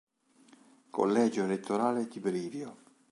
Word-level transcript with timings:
Collegio 0.89 1.43
elettorale 1.43 2.07
di 2.07 2.19
Brivio 2.19 2.77